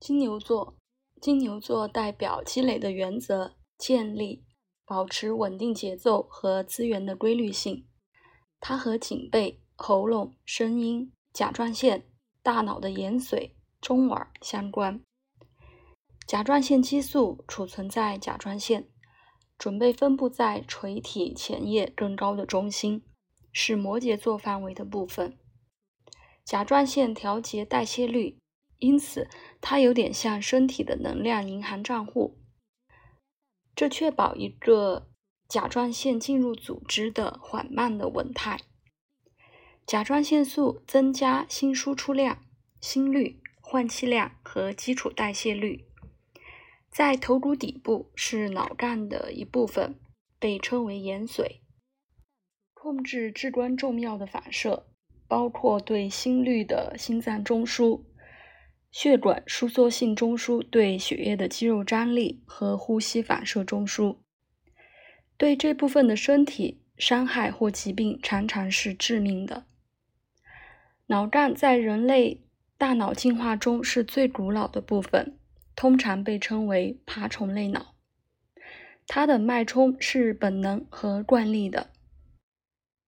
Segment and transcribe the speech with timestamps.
[0.00, 0.76] 金牛座，
[1.20, 4.44] 金牛座代表积累的原则建立，
[4.84, 7.86] 保持稳定节奏和资源的规律性。
[8.60, 12.08] 它和颈背、喉咙、声音、甲状腺、
[12.42, 15.00] 大脑的延髓、中耳相关。
[16.26, 18.88] 甲状腺激素储存在甲状腺，
[19.58, 23.02] 准备分布在垂体前叶更高的中心，
[23.52, 25.36] 是摩羯座范围的部分。
[26.44, 28.38] 甲状腺调节代谢率。
[28.78, 29.28] 因此，
[29.60, 32.38] 它有点像身体的能量银行账户，
[33.74, 35.08] 这确保一个
[35.48, 38.60] 甲状腺进入组织的缓慢的稳态。
[39.84, 42.44] 甲状腺素增加心输出量、
[42.80, 45.86] 心率、换气量和基础代谢率。
[46.90, 49.98] 在头骨底部是脑干的一部分，
[50.38, 51.60] 被称为延髓，
[52.74, 54.86] 控制至关重要的反射，
[55.26, 58.04] 包括对心率的心脏中枢。
[58.90, 64.16] 血管收缩性中枢对血液的肌肉张力和呼吸反射中枢，
[65.36, 69.66] 对这部分的身体伤害或疾病常常是致命的。
[71.06, 72.44] 脑干在人类
[72.76, 75.38] 大脑进化中是最古老的部分，
[75.76, 77.94] 通常被称为爬虫类脑。
[79.06, 81.90] 它的脉冲是本能和惯例的，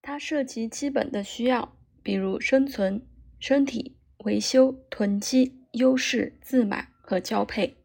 [0.01, 3.07] 它涉及基本的需要，比如生存、
[3.39, 5.60] 身体维修、囤积。
[5.73, 7.77] 优势、自满和交配，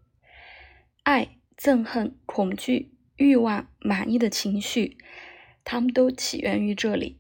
[1.03, 4.97] 爱、憎恨、恐惧、欲望、满意的情绪，
[5.64, 7.19] 它们都起源于这里。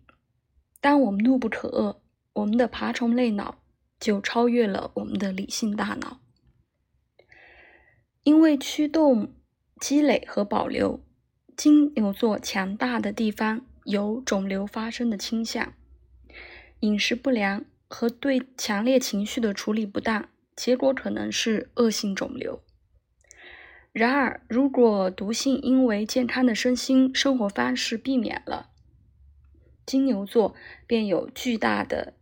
[0.81, 1.99] 当我们怒不可遏，
[2.33, 3.63] 我们的爬虫类脑
[3.99, 6.19] 就超越了我们的理性大脑。
[8.23, 9.35] 因为驱动
[9.79, 11.03] 积累和保留，
[11.55, 15.73] 金牛座强大的地方有肿瘤发生的倾向，
[16.79, 20.29] 饮食不良和对强烈情绪的处理不当。
[20.55, 22.61] 结果可能是恶性肿瘤。
[23.91, 28.69] 然而，如果毒性因为健康的身心生活方式避免了，
[29.85, 30.53] 金牛座
[30.85, 32.13] 便有巨大的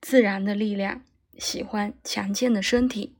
[0.00, 1.02] 自然的力量，
[1.36, 3.16] 喜欢强健的身体。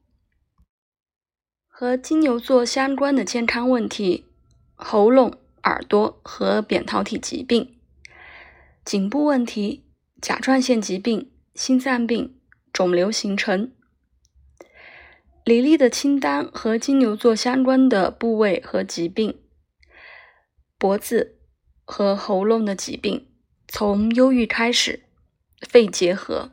[1.69, 4.25] 和金牛座相关的健康问题：
[4.75, 7.77] 喉咙、耳朵和扁桃体疾病、
[8.85, 9.85] 颈部问题、
[10.23, 12.39] 甲状腺疾病、心脏病、
[12.73, 13.73] 肿瘤形成。
[15.45, 19.43] 李丽的清单和金牛座相关的部位和疾病：
[20.79, 21.37] 脖子
[21.85, 23.27] 和喉咙的疾病，
[23.69, 25.03] 从忧郁开始，
[25.61, 26.53] 肺结核。